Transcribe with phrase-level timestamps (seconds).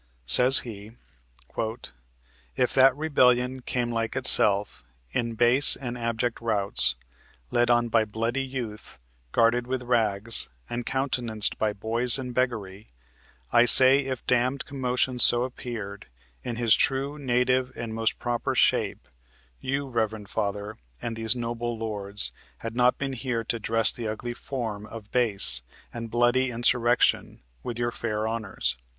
[0.25, 0.93] Says he:
[2.55, 6.95] "If that rebellion Came like itself, in base and abject routs,
[7.51, 8.97] Led on by bloody youth,
[9.31, 12.87] guarded with rags, And countenanced by boys and beggary;
[13.51, 16.07] I say if damned commotion so appeared,
[16.43, 19.07] In his true, native, and most proper shape,
[19.59, 24.33] You, Reverend Father, and these noble lords Had not been here to dress the ugly
[24.33, 25.61] form Of base
[25.93, 28.75] and bloody insurrection With your fair honors."